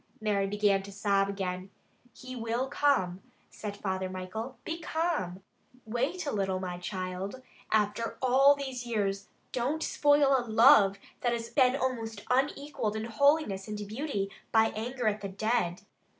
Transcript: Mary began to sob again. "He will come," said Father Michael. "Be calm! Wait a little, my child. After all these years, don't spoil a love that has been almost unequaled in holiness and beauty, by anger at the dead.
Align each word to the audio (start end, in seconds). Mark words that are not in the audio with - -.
Mary 0.19 0.47
began 0.47 0.81
to 0.81 0.91
sob 0.91 1.29
again. 1.29 1.69
"He 2.11 2.35
will 2.35 2.69
come," 2.69 3.21
said 3.51 3.77
Father 3.77 4.09
Michael. 4.09 4.57
"Be 4.63 4.79
calm! 4.79 5.43
Wait 5.85 6.25
a 6.25 6.31
little, 6.31 6.59
my 6.59 6.79
child. 6.79 7.43
After 7.71 8.17
all 8.19 8.55
these 8.55 8.83
years, 8.83 9.27
don't 9.51 9.83
spoil 9.83 10.35
a 10.35 10.41
love 10.41 10.97
that 11.19 11.33
has 11.33 11.51
been 11.51 11.75
almost 11.75 12.21
unequaled 12.31 12.95
in 12.95 13.03
holiness 13.05 13.67
and 13.67 13.77
beauty, 13.87 14.31
by 14.51 14.69
anger 14.75 15.07
at 15.07 15.21
the 15.21 15.29
dead. 15.29 15.83